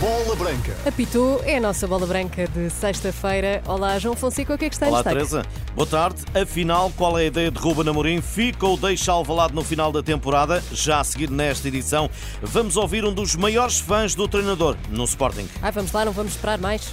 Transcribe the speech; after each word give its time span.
Bola 0.00 0.34
Branca. 0.34 0.76
Apitou 0.84 1.40
é 1.44 1.58
a 1.58 1.60
nossa 1.60 1.86
bola 1.86 2.04
branca 2.08 2.48
de 2.48 2.68
sexta-feira. 2.70 3.62
Olá, 3.68 4.00
João 4.00 4.16
Fonseca, 4.16 4.52
o 4.52 4.58
que 4.58 4.64
é 4.64 4.68
que 4.68 4.74
está 4.74 4.86
em 4.86 4.88
Olá, 4.88 4.98
destaque? 4.98 5.16
Teresa. 5.16 5.46
Boa 5.76 5.86
tarde. 5.86 6.24
Afinal, 6.34 6.90
qual 6.96 7.16
é 7.16 7.22
a 7.22 7.26
ideia 7.26 7.52
de 7.52 7.58
Ruben 7.60 7.88
Amorim? 7.88 8.20
Fica 8.20 8.66
ou 8.66 8.76
deixa 8.76 9.12
Alvalade 9.12 9.54
no 9.54 9.62
final 9.62 9.92
da 9.92 10.02
temporada? 10.02 10.60
Já 10.72 10.98
a 10.98 11.04
seguir 11.04 11.30
nesta 11.30 11.68
edição, 11.68 12.10
vamos 12.42 12.76
ouvir 12.76 13.04
um 13.04 13.14
dos 13.14 13.36
maiores 13.36 13.78
fãs 13.78 14.16
do 14.16 14.26
treinador 14.26 14.76
no 14.88 15.04
Sporting. 15.04 15.48
Ai, 15.62 15.70
vamos 15.70 15.92
lá, 15.92 16.04
não 16.04 16.12
vamos 16.12 16.32
esperar 16.32 16.58
mais. 16.58 16.92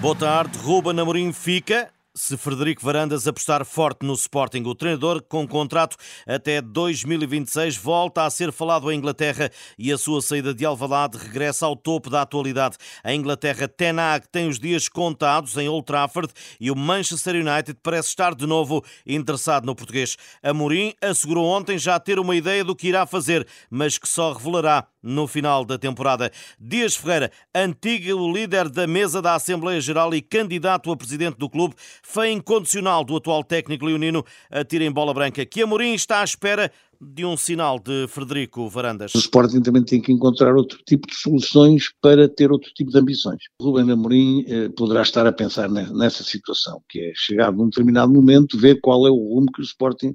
Boa 0.00 0.16
tarde. 0.16 0.58
Ruben 0.58 0.98
Amorim 0.98 1.32
fica. 1.32 1.88
Se 2.12 2.36
Frederico 2.36 2.84
Varandas 2.84 3.28
apostar 3.28 3.64
forte 3.64 4.04
no 4.04 4.14
Sporting, 4.14 4.64
o 4.64 4.74
treinador 4.74 5.22
com 5.22 5.46
contrato 5.46 5.96
até 6.26 6.60
2026 6.60 7.76
volta 7.76 8.24
a 8.24 8.30
ser 8.30 8.50
falado 8.50 8.90
em 8.90 8.98
Inglaterra 8.98 9.48
e 9.78 9.92
a 9.92 9.96
sua 9.96 10.20
saída 10.20 10.52
de 10.52 10.64
Alvalade 10.64 11.16
regressa 11.16 11.66
ao 11.66 11.76
topo 11.76 12.10
da 12.10 12.22
atualidade. 12.22 12.76
A 13.04 13.14
Inglaterra 13.14 13.68
Ten 13.68 14.00
Hag 14.00 14.26
tem 14.26 14.48
os 14.48 14.58
dias 14.58 14.88
contados 14.88 15.56
em 15.56 15.68
Old 15.68 15.86
Trafford 15.86 16.32
e 16.58 16.68
o 16.68 16.74
Manchester 16.74 17.36
United 17.36 17.78
parece 17.80 18.08
estar 18.08 18.34
de 18.34 18.44
novo 18.44 18.84
interessado 19.06 19.64
no 19.64 19.76
português. 19.76 20.16
Amorim 20.42 20.92
assegurou 21.00 21.46
ontem 21.46 21.78
já 21.78 22.00
ter 22.00 22.18
uma 22.18 22.34
ideia 22.34 22.64
do 22.64 22.74
que 22.74 22.88
irá 22.88 23.06
fazer, 23.06 23.46
mas 23.70 23.98
que 23.98 24.08
só 24.08 24.32
revelará 24.32 24.84
no 25.02 25.26
final 25.26 25.64
da 25.64 25.78
temporada. 25.78 26.30
Dias 26.58 26.96
Ferreira, 26.96 27.30
antigo 27.54 28.32
líder 28.32 28.68
da 28.68 28.86
mesa 28.86 29.20
da 29.22 29.34
Assembleia 29.34 29.80
Geral 29.80 30.14
e 30.14 30.22
candidato 30.22 30.90
a 30.90 30.96
presidente 30.96 31.38
do 31.38 31.48
clube, 31.48 31.74
foi 32.02 32.30
incondicional 32.30 33.04
do 33.04 33.16
atual 33.16 33.42
técnico 33.44 33.84
leonino, 33.84 34.24
atira 34.50 34.84
em 34.84 34.92
bola 34.92 35.14
branca, 35.14 35.44
que 35.44 35.62
Amorim 35.62 35.94
está 35.94 36.20
à 36.20 36.24
espera 36.24 36.70
de 37.00 37.24
um 37.24 37.34
sinal 37.34 37.78
de 37.78 38.06
Frederico 38.08 38.68
Varandas. 38.68 39.14
O 39.14 39.18
Sporting 39.18 39.62
também 39.62 39.82
tem 39.82 40.02
que 40.02 40.12
encontrar 40.12 40.54
outro 40.54 40.78
tipo 40.86 41.08
de 41.08 41.14
soluções 41.14 41.90
para 42.02 42.28
ter 42.28 42.52
outro 42.52 42.70
tipo 42.74 42.90
de 42.90 42.98
ambições. 42.98 43.44
O 43.58 43.64
Ruben 43.64 43.90
Amorim 43.90 44.44
eh, 44.46 44.68
poderá 44.68 45.00
estar 45.00 45.26
a 45.26 45.32
pensar 45.32 45.70
nessa 45.70 46.22
situação, 46.22 46.82
que 46.88 47.00
é 47.00 47.12
chegar 47.14 47.50
num 47.52 47.70
determinado 47.70 48.12
momento, 48.12 48.58
ver 48.58 48.80
qual 48.82 49.06
é 49.06 49.10
o 49.10 49.14
rumo 49.14 49.50
que 49.50 49.62
o 49.62 49.64
Sporting 49.64 50.14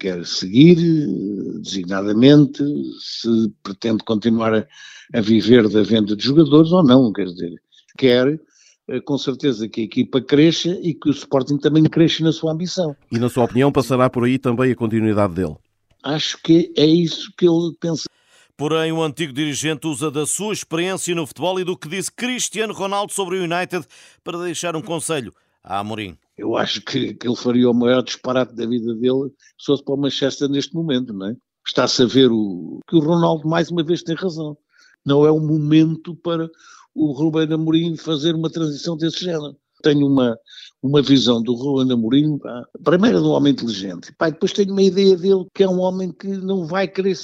quer 0.00 0.26
seguir, 0.26 0.76
designadamente, 1.60 2.64
se 2.98 3.52
pretende 3.62 4.02
continuar 4.02 4.54
a, 4.54 4.66
a 5.14 5.20
viver 5.20 5.68
da 5.68 5.82
venda 5.82 6.16
de 6.16 6.24
jogadores 6.24 6.72
ou 6.72 6.82
não, 6.82 7.12
quer 7.12 7.26
dizer, 7.26 7.52
quer 7.98 8.40
eh, 8.88 9.00
com 9.00 9.18
certeza 9.18 9.68
que 9.68 9.82
a 9.82 9.84
equipa 9.84 10.20
cresça 10.20 10.70
e 10.82 10.94
que 10.94 11.10
o 11.10 11.12
Sporting 11.12 11.58
também 11.58 11.84
cresça 11.84 12.24
na 12.24 12.32
sua 12.32 12.52
ambição. 12.52 12.96
E 13.12 13.18
na 13.18 13.28
sua 13.28 13.44
opinião 13.44 13.70
passará 13.70 14.08
por 14.08 14.24
aí 14.24 14.38
também 14.38 14.72
a 14.72 14.76
continuidade 14.76 15.34
dele? 15.34 15.54
Acho 16.02 16.42
que 16.42 16.72
é 16.76 16.86
isso 16.86 17.30
que 17.36 17.46
ele 17.46 17.76
pensa. 17.78 18.04
Porém, 18.56 18.92
o 18.92 19.02
antigo 19.02 19.32
dirigente 19.32 19.86
usa 19.86 20.10
da 20.10 20.26
sua 20.26 20.52
experiência 20.52 21.14
no 21.14 21.26
futebol 21.26 21.60
e 21.60 21.64
do 21.64 21.76
que 21.76 21.88
disse 21.88 22.10
Cristiano 22.10 22.72
Ronaldo 22.72 23.12
sobre 23.12 23.38
o 23.38 23.44
United 23.44 23.86
para 24.24 24.38
deixar 24.38 24.74
um 24.74 24.82
conselho 24.82 25.32
a 25.62 25.78
Amorim. 25.78 26.16
Eu 26.40 26.56
acho 26.56 26.80
que, 26.80 27.12
que 27.12 27.28
ele 27.28 27.36
faria 27.36 27.70
o 27.70 27.74
maior 27.74 28.02
disparate 28.02 28.54
da 28.54 28.66
vida 28.66 28.94
dele 28.94 29.28
se 29.58 29.66
fosse 29.66 29.84
para 29.84 29.94
o 29.94 29.98
Manchester 29.98 30.48
neste 30.48 30.74
momento, 30.74 31.12
não 31.12 31.26
é? 31.26 31.36
Está-se 31.66 32.02
a 32.02 32.06
ver 32.06 32.30
o, 32.32 32.80
que 32.88 32.96
o 32.96 33.00
Ronaldo 33.00 33.46
mais 33.46 33.70
uma 33.70 33.84
vez 33.84 34.02
tem 34.02 34.16
razão. 34.16 34.56
Não 35.04 35.26
é 35.26 35.30
o 35.30 35.38
momento 35.38 36.16
para 36.16 36.50
o 36.94 37.12
Ruben 37.12 37.52
Amorim 37.52 37.94
fazer 37.94 38.34
uma 38.34 38.48
transição 38.48 38.96
desse 38.96 39.22
género. 39.22 39.54
Tenho 39.82 40.06
uma, 40.06 40.34
uma 40.82 41.02
visão 41.02 41.42
do 41.42 41.54
Ruben 41.54 41.92
Amorim, 41.92 42.38
pá, 42.38 42.64
primeiro 42.82 43.20
de 43.20 43.26
um 43.26 43.32
homem 43.32 43.52
inteligente, 43.52 44.10
pá, 44.16 44.30
depois 44.30 44.54
tenho 44.54 44.72
uma 44.72 44.82
ideia 44.82 45.16
dele 45.18 45.44
que 45.54 45.62
é 45.62 45.68
um 45.68 45.80
homem 45.80 46.10
que 46.10 46.26
não 46.26 46.66
vai 46.66 46.88
querer 46.88 47.16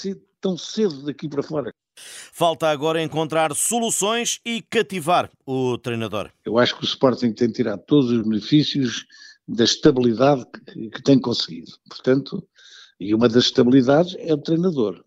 tão 0.42 0.58
cedo 0.58 1.04
daqui 1.04 1.26
para 1.26 1.42
fora. 1.42 1.72
Falta 1.96 2.68
agora 2.68 3.02
encontrar 3.02 3.54
soluções 3.54 4.40
e 4.44 4.62
cativar 4.62 5.30
o 5.46 5.78
treinador. 5.78 6.30
Eu 6.44 6.58
acho 6.58 6.76
que 6.76 6.84
o 6.84 6.86
Sporting 6.86 7.32
tem 7.32 7.50
tirado 7.50 7.82
todos 7.86 8.10
os 8.10 8.22
benefícios 8.22 9.06
da 9.48 9.64
estabilidade 9.64 10.44
que, 10.66 10.90
que 10.90 11.02
tem 11.02 11.18
conseguido. 11.18 11.72
Portanto, 11.88 12.46
e 12.98 13.14
uma 13.14 13.28
das 13.28 13.44
estabilidades 13.44 14.16
é 14.18 14.32
o 14.32 14.38
treinador. 14.38 15.04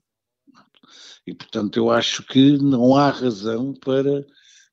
E, 1.25 1.33
portanto, 1.33 1.77
eu 1.77 1.91
acho 1.91 2.23
que 2.23 2.57
não 2.57 2.95
há 2.95 3.09
razão 3.09 3.73
para, 3.73 4.25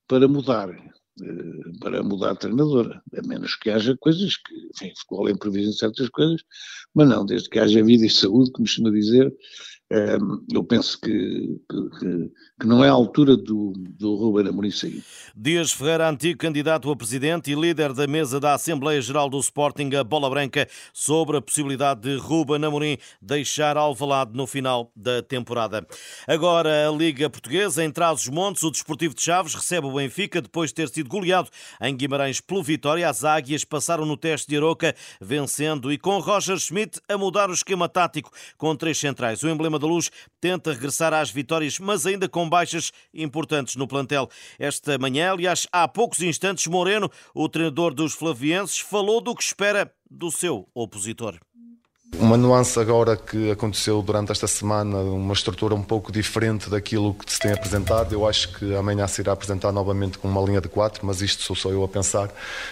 para 0.07 0.29
mudar, 0.29 0.71
eh, 0.71 1.79
para 1.81 2.03
mudar 2.03 2.31
a 2.31 2.37
treinadora, 2.37 3.03
a 3.15 3.27
menos 3.27 3.57
que 3.57 3.71
haja 3.71 3.97
coisas 3.99 4.37
que, 4.37 4.55
enfim, 4.75 4.93
futebol 4.97 5.29
é 5.29 5.33
imprevisível 5.33 5.71
em 5.71 5.77
certas 5.77 6.09
coisas, 6.09 6.43
mas 6.95 7.09
não, 7.09 7.27
desde 7.27 7.49
que 7.49 7.59
haja 7.59 7.83
vida 7.83 8.07
e 8.07 8.11
saúde, 8.11 8.53
como 8.53 8.67
costuma 8.67 8.91
dizer, 8.91 9.35
eu 9.89 10.65
penso 10.65 11.01
que, 11.01 11.61
que, 11.71 12.31
que, 12.61 12.67
não 12.67 12.85
é 12.85 12.89
a 12.89 12.93
altura 12.93 13.37
do, 13.37 13.73
do 13.77 14.17
Ruben 14.17 14.49
Amorim 14.49 14.71
sair. 14.71 15.03
Dias 15.35 15.71
Ferreira, 15.71 16.09
antigo 16.09 16.39
candidato 16.39 16.91
a 16.91 16.97
presidente 16.97 17.53
e 17.53 17.55
líder 17.55 17.93
da 17.93 18.05
mesa 18.07 18.41
da 18.41 18.55
Assembleia 18.55 19.01
Geral 19.01 19.31
do 19.31 19.39
Sporting, 19.39 19.95
a 19.95 20.03
Bola 20.03 20.29
Branca, 20.29 20.67
sobre 20.93 21.37
a 21.37 21.43
possibilidade 21.43 22.01
de 22.01 22.17
Ruben 22.17 22.65
Amorim 22.65 22.99
deixar 23.23 23.77
Alvalade 23.77 24.33
no 24.35 24.45
final 24.45 24.91
da 24.97 25.23
temporada. 25.23 25.87
Agora, 26.27 26.89
a 26.89 26.91
Liga 26.91 27.31
Portuguesa, 27.31 27.85
em 27.85 27.91
Trás-os-Montes, 27.91 28.65
o 28.65 28.73
Desportivo 28.73 29.15
de 29.15 29.23
Chaves 29.23 29.55
recebe 29.55 29.87
o 29.87 29.93
Benfica 29.95 30.43
depois 30.43 30.71
de 30.71 30.75
ter 30.75 30.89
sido 30.89 31.09
goleado 31.09 31.49
em 31.81 31.97
Guimarães 31.97 32.41
pelo 32.41 32.63
Vitória. 32.63 33.09
As 33.09 33.23
Águias 33.23 33.65
passaram 33.65 34.05
no 34.05 34.17
teste 34.17 34.49
de 34.49 34.57
Aroca, 34.57 34.97
vencendo 35.21 35.93
e 35.93 35.99
com 35.99 36.19
Roger 36.19 36.59
Schmidt 36.59 37.01
a 37.09 37.17
mudar 37.17 37.51
o 37.51 37.55
esquema 37.55 37.89
tático 37.89 38.33
com 38.59 38.75
três 38.75 38.99
centrais. 38.99 39.45
O 39.45 39.49
emblema 39.49 39.76
da 39.79 39.87
Luz 39.87 40.11
tenta 40.41 40.73
regressar 40.73 41.13
às 41.13 41.31
vitórias, 41.31 41.79
mas 41.79 42.07
ainda 42.07 42.29
com 42.29 42.49
baixas 42.49 42.93
importantes 43.13 43.77
no 43.77 43.87
plantel. 43.87 44.29
Esta 44.59 44.99
manhã, 44.99 45.33
aliás, 45.33 45.67
há 45.73 45.87
poucos 45.87 46.21
instantes, 46.21 46.67
Moreno, 46.67 47.11
o 47.35 47.49
treinador 47.49 47.95
dos 47.95 48.13
flavienses, 48.13 48.79
falou 48.79 49.21
do 49.21 49.35
que 49.35 49.43
espera 49.43 49.93
do 50.11 50.31
seu 50.31 50.69
opositor. 50.75 51.39
Uma 52.19 52.37
nuance 52.37 52.79
agora 52.79 53.17
que 53.17 53.51
aconteceu 53.51 54.01
durante 54.01 54.33
esta 54.33 54.47
semana, 54.47 54.99
uma 55.01 55.35
estrutura 55.35 55.75
um 55.75 55.83
pouco 55.83 56.11
diferente 56.11 56.71
daquilo 56.71 57.13
que 57.13 57.31
se 57.31 57.39
tem 57.39 57.53
apresentado. 57.53 58.15
Eu 58.15 58.27
acho 58.27 58.53
que 58.55 58.75
amanhã 58.75 59.07
se 59.07 59.21
irá 59.21 59.33
apresentar 59.33 59.71
novamente 59.73 60.17
com 60.17 60.29
uma 60.29 60.41
linha 60.41 60.61
de 60.61 60.69
quatro, 60.69 61.05
mas 61.05 61.21
isto 61.21 61.43
sou 61.43 61.55
só 61.55 61.71
eu 61.71 61.83
a 61.85 61.89
pensar. 61.89 62.31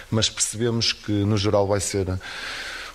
Mas 0.09 0.29
percebemos 0.29 0.93
que 0.93 1.11
no 1.11 1.37
geral 1.37 1.67
vai 1.67 1.79
ser 1.79 2.07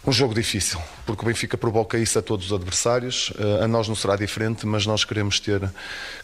um 0.06 0.12
jogo 0.12 0.34
difícil, 0.34 0.80
porque 1.04 1.22
o 1.22 1.26
Benfica 1.26 1.58
provoca 1.58 1.98
isso 1.98 2.18
a 2.18 2.22
todos 2.22 2.46
os 2.46 2.52
adversários. 2.52 3.32
Eh, 3.38 3.64
a 3.64 3.68
nós 3.68 3.86
não 3.86 3.94
será 3.94 4.16
diferente, 4.16 4.66
mas 4.66 4.86
nós 4.86 5.04
queremos 5.04 5.38
ter, 5.38 5.70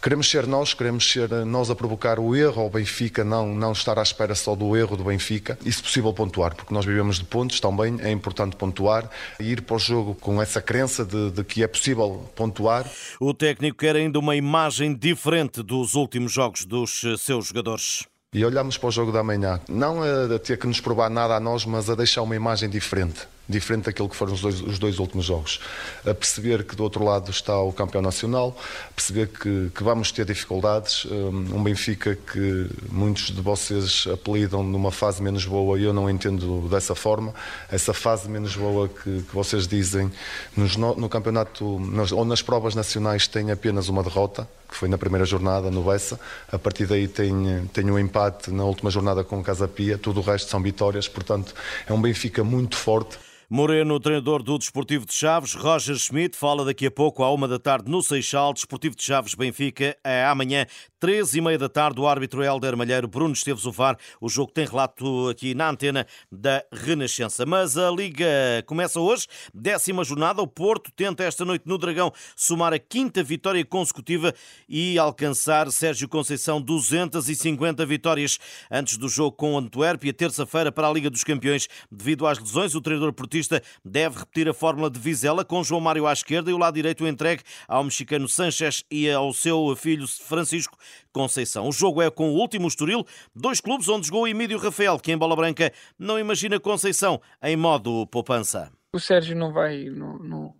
queremos 0.02 0.30
ser 0.30 0.46
nós, 0.46 0.72
queremos 0.72 1.10
ser 1.10 1.28
nós 1.44 1.70
a 1.70 1.74
provocar 1.74 2.18
o 2.18 2.34
erro 2.34 2.62
ao 2.62 2.70
Benfica, 2.70 3.22
não, 3.22 3.54
não 3.54 3.72
estar 3.72 3.98
à 3.98 4.02
espera 4.02 4.34
só 4.34 4.54
do 4.54 4.74
erro 4.74 4.96
do 4.96 5.04
Benfica. 5.04 5.58
E 5.64 5.70
se 5.70 5.82
possível 5.82 6.10
pontuar, 6.14 6.54
porque 6.54 6.72
nós 6.72 6.86
vivemos 6.86 7.18
de 7.18 7.24
pontos 7.24 7.60
também, 7.60 7.98
é 8.00 8.10
importante 8.10 8.56
pontuar 8.56 9.10
e 9.38 9.52
ir 9.52 9.60
para 9.60 9.76
o 9.76 9.78
jogo 9.78 10.14
com 10.14 10.40
essa 10.40 10.62
crença 10.62 11.04
de, 11.04 11.30
de 11.30 11.44
que 11.44 11.62
é 11.62 11.66
possível 11.66 12.26
pontuar. 12.34 12.90
O 13.20 13.34
técnico 13.34 13.78
quer 13.78 13.94
ainda 13.94 14.18
uma 14.18 14.34
imagem 14.34 14.94
diferente 14.94 15.62
dos 15.62 15.94
últimos 15.94 16.32
jogos 16.32 16.64
dos 16.64 17.02
seus 17.18 17.48
jogadores. 17.48 18.06
E 18.32 18.42
olhamos 18.42 18.78
para 18.78 18.88
o 18.88 18.90
jogo 18.90 19.12
da 19.12 19.22
manhã, 19.22 19.60
não 19.68 20.02
a 20.02 20.38
ter 20.38 20.58
que 20.58 20.66
nos 20.66 20.80
provar 20.80 21.10
nada 21.10 21.36
a 21.36 21.40
nós, 21.40 21.66
mas 21.66 21.90
a 21.90 21.94
deixar 21.94 22.22
uma 22.22 22.34
imagem 22.34 22.68
diferente 22.68 23.26
diferente 23.48 23.84
daquilo 23.84 24.08
que 24.08 24.16
foram 24.16 24.32
os 24.32 24.40
dois, 24.40 24.60
os 24.60 24.78
dois 24.78 24.98
últimos 24.98 25.26
jogos. 25.26 25.60
A 26.04 26.14
perceber 26.14 26.64
que 26.64 26.74
do 26.74 26.82
outro 26.82 27.04
lado 27.04 27.30
está 27.30 27.58
o 27.60 27.72
campeão 27.72 28.02
nacional, 28.02 28.56
perceber 28.94 29.28
que, 29.28 29.70
que 29.74 29.82
vamos 29.82 30.10
ter 30.10 30.24
dificuldades. 30.24 31.04
Um, 31.04 31.56
um 31.56 31.62
Benfica 31.62 32.16
que 32.16 32.68
muitos 32.90 33.26
de 33.26 33.40
vocês 33.40 34.06
apelidam 34.12 34.62
numa 34.62 34.90
fase 34.90 35.22
menos 35.22 35.44
boa 35.44 35.78
e 35.78 35.84
eu 35.84 35.92
não 35.92 36.08
entendo 36.08 36.68
dessa 36.68 36.94
forma. 36.94 37.34
Essa 37.70 37.92
fase 37.92 38.28
menos 38.28 38.56
boa 38.56 38.88
que, 38.88 39.22
que 39.22 39.34
vocês 39.34 39.66
dizem 39.66 40.10
nos, 40.56 40.76
no, 40.76 41.08
campeonato 41.08 41.64
ou 42.12 42.24
nas 42.24 42.42
provas 42.42 42.74
nacionais 42.74 43.26
tem 43.26 43.50
apenas 43.50 43.88
uma 43.88 44.02
derrota, 44.02 44.48
que 44.68 44.76
foi 44.76 44.88
na 44.88 44.98
primeira 44.98 45.24
jornada 45.24 45.70
no 45.70 45.82
Bessa. 45.82 46.18
A 46.50 46.58
partir 46.58 46.86
daí 46.86 47.08
tem, 47.08 47.68
tem 47.72 47.90
um 47.90 47.98
empate 47.98 48.50
na 48.50 48.64
última 48.64 48.90
jornada 48.90 49.22
com 49.24 49.38
o 49.38 49.42
Casa 49.42 49.68
Pia, 49.68 49.98
tudo 49.98 50.20
o 50.20 50.22
resto 50.22 50.50
são 50.50 50.62
vitórias, 50.62 51.08
portanto 51.08 51.54
é 51.86 51.92
um 51.92 52.00
Benfica 52.00 52.42
muito 52.42 52.76
forte. 52.76 53.18
Moreno, 53.48 54.00
treinador 54.00 54.42
do 54.42 54.58
Desportivo 54.58 55.06
de 55.06 55.14
Chaves, 55.14 55.54
Roger 55.54 55.96
Schmidt, 55.96 56.36
fala 56.36 56.64
daqui 56.64 56.84
a 56.84 56.90
pouco 56.90 57.22
à 57.22 57.32
uma 57.32 57.46
da 57.46 57.60
tarde 57.60 57.88
no 57.88 58.02
Seixal. 58.02 58.52
Desportivo 58.52 58.96
de 58.96 59.04
Chaves 59.04 59.36
Benfica 59.36 59.96
é 60.02 60.24
amanhã 60.24 60.66
três 60.98 61.34
e 61.34 61.40
meia 61.40 61.58
da 61.58 61.68
tarde. 61.68 62.00
O 62.00 62.06
árbitro 62.06 62.42
Helder 62.42 62.76
Malheiro, 62.76 63.08
Bruno 63.08 63.32
Esteves 63.32 63.66
Ovar. 63.66 63.96
O 64.20 64.28
jogo 64.28 64.52
tem 64.52 64.66
relato 64.66 65.28
aqui 65.28 65.54
na 65.54 65.70
antena 65.70 66.06
da 66.30 66.64
Renascença. 66.72 67.44
Mas 67.44 67.76
a 67.76 67.90
Liga 67.90 68.26
começa 68.66 69.00
hoje, 69.00 69.26
décima 69.54 70.04
jornada. 70.04 70.42
O 70.42 70.46
Porto 70.46 70.90
tenta 70.94 71.24
esta 71.24 71.44
noite 71.44 71.64
no 71.66 71.78
Dragão 71.78 72.12
somar 72.34 72.72
a 72.72 72.78
quinta 72.78 73.22
vitória 73.22 73.64
consecutiva 73.64 74.34
e 74.68 74.98
alcançar 74.98 75.70
Sérgio 75.70 76.08
Conceição 76.08 76.60
250 76.60 77.84
vitórias 77.84 78.38
antes 78.70 78.96
do 78.96 79.08
jogo 79.08 79.36
com 79.36 79.54
o 79.54 79.58
Antuérpia, 79.58 80.12
terça-feira 80.12 80.72
para 80.72 80.88
a 80.88 80.92
Liga 80.92 81.10
dos 81.10 81.24
Campeões. 81.24 81.68
Devido 81.90 82.26
às 82.26 82.38
lesões, 82.38 82.74
o 82.74 82.80
treinador 82.80 83.12
portista 83.12 83.62
deve 83.84 84.18
repetir 84.18 84.48
a 84.48 84.54
fórmula 84.54 84.90
de 84.90 84.98
Vizela 84.98 85.44
com 85.44 85.62
João 85.62 85.80
Mário 85.80 86.06
à 86.06 86.12
esquerda 86.12 86.50
e 86.50 86.54
o 86.54 86.58
lado 86.58 86.74
direito 86.74 87.06
entregue 87.06 87.42
ao 87.68 87.84
mexicano 87.84 88.28
Sanchez 88.28 88.84
e 88.90 89.10
ao 89.10 89.32
seu 89.32 89.74
filho 89.76 90.06
Francisco 90.06 90.76
Conceição. 91.12 91.68
O 91.68 91.72
jogo 91.72 92.02
é 92.02 92.10
com 92.10 92.30
o 92.30 92.34
último 92.34 92.68
Estoril, 92.68 93.04
dois 93.34 93.60
clubes 93.60 93.88
onde 93.88 94.06
jogou 94.06 94.28
Emílio 94.28 94.58
Rafael, 94.58 94.98
que 94.98 95.12
em 95.12 95.18
bola 95.18 95.36
branca 95.36 95.72
não 95.98 96.18
imagina 96.18 96.60
Conceição 96.60 97.20
em 97.42 97.56
modo 97.56 98.06
poupança. 98.06 98.70
O 98.92 98.98
Sérgio 98.98 99.36
não 99.36 99.52
vai, 99.52 99.84
não, 99.84 100.18
não, 100.18 100.54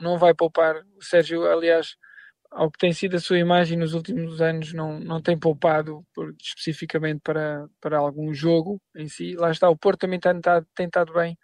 não 0.00 0.18
vai 0.18 0.34
poupar. 0.34 0.76
O 0.96 1.02
Sérgio, 1.02 1.44
aliás, 1.46 1.96
ao 2.52 2.70
que 2.70 2.78
tem 2.78 2.92
sido 2.92 3.16
a 3.16 3.20
sua 3.20 3.38
imagem 3.38 3.78
nos 3.78 3.94
últimos 3.94 4.40
anos, 4.40 4.72
não, 4.72 5.00
não 5.00 5.20
tem 5.20 5.38
poupado 5.38 6.04
por, 6.14 6.34
especificamente 6.40 7.20
para, 7.22 7.66
para 7.80 7.98
algum 7.98 8.32
jogo 8.34 8.80
em 8.96 9.08
si. 9.08 9.34
Lá 9.34 9.50
está, 9.50 9.68
o 9.68 9.76
Porto 9.76 10.00
também 10.00 10.20
tem 10.20 10.36
estado, 10.36 10.66
tem 10.74 10.86
estado 10.86 11.12
bem 11.12 11.36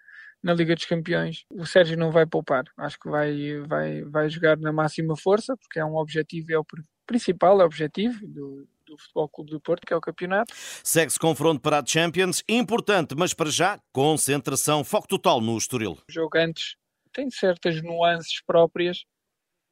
na 0.43 0.55
Liga 0.55 0.75
dos 0.75 0.85
Campeões. 0.85 1.45
O 1.51 1.67
Sérgio 1.67 1.97
não 1.97 2.13
vai 2.13 2.27
poupar, 2.27 2.65
acho 2.77 2.99
que 2.99 3.09
vai, 3.09 3.59
vai, 3.67 4.03
vai 4.05 4.29
jogar 4.29 4.57
na 4.59 4.73
máxima 4.73 5.17
força, 5.17 5.57
porque 5.57 5.81
é 5.81 5.85
um 5.85 5.97
objetivo, 5.97 6.53
é 6.53 6.59
o 6.59 6.65
principal 7.09 7.59
objetivo 7.61 8.21
do, 8.29 8.69
do 8.87 8.99
Futebol 8.99 9.29
Clube 9.31 9.51
do 9.51 9.61
Porto, 9.61 9.87
que 9.87 9.95
é 9.95 9.97
o 9.97 10.01
campeonato. 10.01 10.53
Segue-se 10.85 11.19
confronto 11.19 11.61
para 11.61 11.81
a 11.81 11.85
Champions, 11.85 12.45
importante, 12.47 13.15
mas 13.17 13.33
para 13.33 13.51
já, 13.51 13.81
concentração, 13.91 14.85
foco 14.85 15.09
total 15.09 15.41
no 15.41 15.57
Estoril. 15.57 15.99
O 16.09 16.13
jogo 16.13 16.37
antes 16.37 16.77
tem 17.13 17.31
certas 17.31 17.83
nuances 17.83 18.43
próprias, 18.47 19.05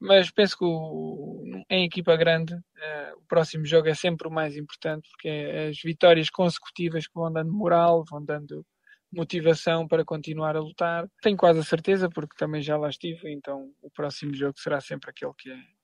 mas 0.00 0.30
penso 0.30 0.56
que 0.56 0.64
o, 0.64 1.42
em 1.68 1.84
equipa 1.84 2.16
grande 2.16 2.54
uh, 2.54 3.18
o 3.18 3.22
próximo 3.28 3.66
jogo 3.66 3.88
é 3.88 3.94
sempre 3.94 4.26
o 4.26 4.30
mais 4.30 4.56
importante, 4.56 5.08
porque 5.10 5.28
é 5.28 5.68
as 5.68 5.78
vitórias 5.82 6.30
consecutivas 6.30 7.06
que 7.06 7.14
vão 7.14 7.30
dando 7.30 7.52
moral, 7.52 8.02
vão 8.08 8.24
dando 8.24 8.64
motivação 9.12 9.86
para 9.86 10.04
continuar 10.04 10.56
a 10.56 10.60
lutar. 10.60 11.06
Tenho 11.22 11.36
quase 11.36 11.60
a 11.60 11.64
certeza, 11.64 12.08
porque 12.08 12.36
também 12.36 12.62
já 12.62 12.76
lá 12.76 12.88
estive, 12.88 13.30
então 13.30 13.70
o 13.82 13.90
próximo 13.90 14.34
jogo 14.34 14.58
será 14.58 14.80
sempre 14.80 15.10
aquele 15.10 15.32
que 15.38 15.50
é 15.50 15.75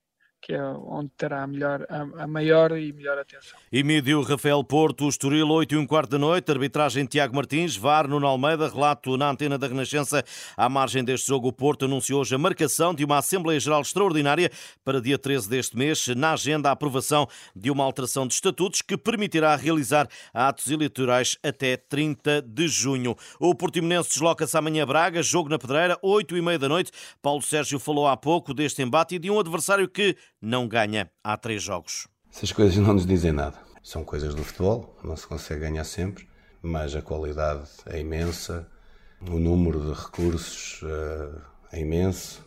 que 0.43 0.53
é 0.53 0.61
onde 0.61 1.09
terá 1.17 1.45
a, 1.45 1.47
melhor, 1.47 1.87
a, 1.89 2.27
maior 2.27 2.77
e 2.77 2.93
melhor 2.93 3.17
atenção. 3.17 3.57
Emílio 3.71 4.23
Rafael 4.23 4.63
Porto, 4.65 5.09
Estoril, 5.09 5.49
8 5.49 5.77
e 5.77 5.79
um 5.79 5.87
quarto 5.87 6.11
da 6.11 6.19
noite, 6.19 6.51
arbitragem 6.51 7.07
Tiago 7.07 7.37
Martins, 7.37 7.77
VAR 7.77 8.09
Nuno 8.09 8.27
Almeida, 8.27 8.69
relato 8.69 9.17
na 9.17 9.31
antena 9.31 9.57
da 9.57 9.69
Renascença. 9.69 10.25
À 10.57 10.69
margem 10.69 11.05
deste 11.05 11.29
jogo, 11.29 11.47
o 11.47 11.53
Porto 11.53 11.85
anunciou 11.85 12.23
hoje 12.23 12.35
a 12.35 12.39
marcação 12.39 12.93
de 12.93 13.05
uma 13.05 13.19
Assembleia 13.19 13.61
Geral 13.61 13.83
Extraordinária 13.83 14.51
para 14.85 15.01
dia 15.01 15.17
13 15.17 15.49
deste 15.49 15.79
mês, 15.79 16.09
na 16.09 16.33
agenda 16.33 16.71
a 16.71 16.73
aprovação 16.73 17.29
de 17.55 17.71
uma 17.71 17.85
alteração 17.85 18.27
de 18.27 18.35
estatutos 18.35 18.83
que 18.83 18.97
permitirá 18.97 19.55
realizar 19.55 20.09
atos 20.35 20.67
eleitorais 20.69 21.39
até 21.41 21.77
30 21.77 22.43
de 22.43 22.67
junho. 22.67 23.15
O 23.39 23.55
Portimonense 23.55 24.09
desloca-se 24.09 24.59
amanhã 24.59 24.83
a 24.83 24.87
Braga, 24.87 25.23
jogo 25.23 25.49
na 25.49 25.59
Pedreira, 25.59 25.97
8 26.03 26.37
e 26.37 26.43
meia 26.43 26.59
da 26.59 26.69
noite. 26.69 26.91
Paulo 27.23 27.43
Sérgio 27.43 27.79
falou 27.79 28.09
há 28.09 28.17
pouco 28.17 28.53
deste 28.53 28.83
embate 28.83 29.15
e 29.15 29.19
de 29.21 29.31
um 29.31 29.39
adversário 29.39 29.89
que 29.89 30.17
não 30.43 30.67
ganha 30.67 31.09
há 31.23 31.37
três 31.37 31.63
jogos. 31.63 32.09
Essas 32.35 32.51
coisas 32.51 32.77
não 32.77 32.95
nos 32.95 33.07
dizem 33.07 33.31
nada. 33.31 33.57
São 33.83 34.05
coisas 34.05 34.35
do 34.35 34.43
futebol, 34.43 34.99
não 35.05 35.17
se 35.17 35.27
consegue 35.27 35.61
ganhar 35.61 35.85
sempre, 35.85 36.27
mas 36.61 36.95
a 36.95 37.03
qualidade 37.03 37.69
é 37.87 38.01
imensa, 38.01 38.69
o 39.21 39.39
número 39.39 39.81
de 39.81 39.93
recursos 39.93 40.83
uh, 40.83 41.41
é 41.73 41.81
imenso, 41.81 42.45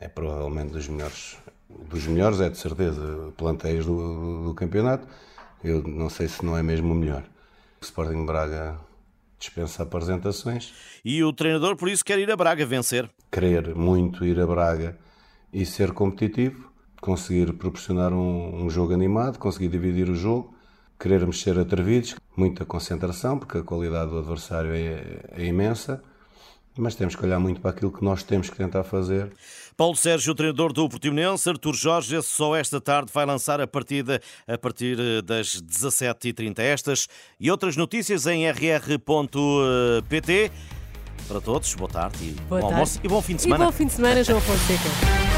é 0.00 0.08
provavelmente 0.08 0.72
dos 0.72 0.88
melhores, 0.88 1.36
dos 1.68 2.06
melhores 2.06 2.40
é 2.40 2.48
de 2.50 2.58
certeza, 2.58 3.32
plantéis 3.36 3.84
do, 3.84 3.96
do, 3.96 4.44
do 4.48 4.54
campeonato. 4.54 5.06
Eu 5.62 5.82
não 5.82 6.08
sei 6.08 6.28
se 6.28 6.44
não 6.44 6.56
é 6.56 6.62
mesmo 6.62 6.92
o 6.92 6.96
melhor. 6.96 7.24
O 7.80 7.84
Sporting 7.84 8.24
Braga 8.24 8.78
dispensa 9.38 9.82
apresentações. 9.82 10.72
E 11.04 11.22
o 11.22 11.32
treinador, 11.32 11.76
por 11.76 11.88
isso, 11.88 12.04
quer 12.04 12.18
ir 12.18 12.30
a 12.30 12.36
Braga 12.36 12.64
vencer. 12.66 13.10
Querer 13.30 13.74
muito 13.74 14.24
ir 14.24 14.38
a 14.40 14.46
Braga 14.46 14.98
e 15.52 15.64
ser 15.64 15.92
competitivo 15.92 16.67
conseguir 17.00 17.52
proporcionar 17.54 18.12
um, 18.12 18.64
um 18.64 18.70
jogo 18.70 18.92
animado, 18.92 19.38
conseguir 19.38 19.68
dividir 19.68 20.08
o 20.10 20.14
jogo, 20.14 20.54
querermos 20.98 21.40
ser 21.40 21.58
atrevidos, 21.58 22.16
muita 22.36 22.64
concentração, 22.64 23.38
porque 23.38 23.58
a 23.58 23.62
qualidade 23.62 24.10
do 24.10 24.18
adversário 24.18 24.72
é, 24.72 25.20
é 25.32 25.46
imensa 25.46 26.02
mas 26.78 26.94
temos 26.94 27.16
que 27.16 27.24
olhar 27.24 27.40
muito 27.40 27.60
para 27.60 27.72
aquilo 27.72 27.90
que 27.90 28.02
nós 28.04 28.22
temos 28.22 28.48
que 28.48 28.56
tentar 28.56 28.84
fazer. 28.84 29.32
Paulo 29.76 29.96
Sérgio, 29.96 30.34
treinador 30.34 30.72
do 30.72 30.88
Portimonense, 30.88 31.48
Artur 31.48 31.74
Jorge, 31.74 32.22
só 32.22 32.56
esta 32.56 32.80
tarde 32.80 33.10
vai 33.12 33.26
lançar 33.26 33.60
a 33.60 33.66
partida 33.66 34.20
a 34.46 34.56
partir 34.56 34.98
eh, 34.98 35.20
das 35.20 35.60
17h30. 35.60 36.60
Estas 36.60 37.08
e 37.38 37.50
outras 37.50 37.76
notícias 37.76 38.26
em 38.26 38.48
rr.pt. 38.48 39.00
Para 41.26 41.40
todos, 41.40 41.74
boa 41.74 41.90
tarde 41.90 42.24
e 42.24 42.30
boa 42.48 42.60
bom 42.60 42.68
tarde. 42.68 42.74
almoço 42.74 43.00
e 43.02 43.08
bom 43.08 43.20
fim 43.20 43.36
de 43.36 43.42
semana. 43.42 43.64
E 43.64 43.66
bom 43.66 43.72
fim 43.72 43.86
de 43.86 43.92
semana, 43.92 44.24
João 44.24 44.40
Fonseca. 44.40 45.37